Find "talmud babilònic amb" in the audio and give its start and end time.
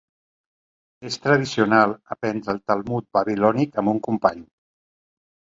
2.71-3.93